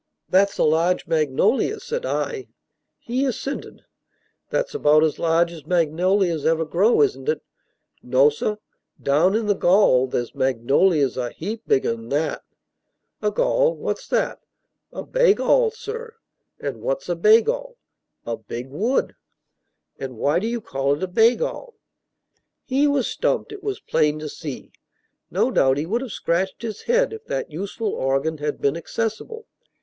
"That's 0.29 0.57
a 0.57 0.63
large 0.63 1.05
magnolia," 1.05 1.79
said 1.79 2.07
I. 2.07 2.47
He 2.97 3.23
assented. 3.23 3.83
"That's 4.49 4.73
about 4.73 5.03
as 5.03 5.19
large 5.19 5.51
as 5.51 5.67
magnolias 5.67 6.43
ever 6.43 6.65
grow, 6.65 7.03
isn't 7.03 7.29
it?" 7.29 7.43
"No, 8.01 8.31
sir; 8.31 8.57
down 8.99 9.35
in 9.35 9.45
the 9.45 9.53
gall 9.53 10.07
there's 10.07 10.33
magnolias 10.33 11.17
a 11.17 11.29
heap 11.29 11.67
bigger 11.67 11.93
'n 11.93 12.09
that." 12.09 12.41
"A 13.21 13.29
gall? 13.29 13.75
What's 13.75 14.07
that?" 14.07 14.39
"A 14.91 15.03
baygall, 15.03 15.69
sir." 15.69 16.15
"And 16.59 16.81
what's 16.81 17.07
a 17.07 17.15
baygall?" 17.15 17.77
"A 18.25 18.37
big 18.37 18.71
wood." 18.71 19.13
"And 19.99 20.17
why 20.17 20.39
do 20.39 20.47
you 20.47 20.61
call 20.61 20.95
it 20.95 21.03
a 21.03 21.07
baygall?" 21.07 21.75
He 22.65 22.87
was 22.87 23.05
stumped, 23.05 23.51
it 23.51 23.61
was 23.61 23.79
plain 23.79 24.17
to 24.17 24.29
see. 24.29 24.71
No 25.29 25.51
doubt 25.51 25.77
he 25.77 25.85
would 25.85 26.01
have 26.01 26.11
scratched 26.11 26.63
his 26.63 26.81
head, 26.89 27.13
if 27.13 27.25
that 27.25 27.51
useful 27.51 27.93
organ 27.93 28.39
had 28.39 28.59
been 28.59 28.75
accessible. 28.75 29.45